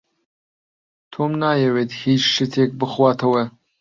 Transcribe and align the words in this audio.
تۆم 1.13 1.31
نایەوێت 1.41 1.91
هێچ 2.01 2.23
شتێک 2.35 2.69
بخواتەوە. 2.79 3.43